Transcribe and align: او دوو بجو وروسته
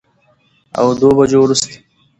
او 0.79 0.87
دوو 0.99 1.11
بجو 1.17 1.37
وروسته 1.41 1.73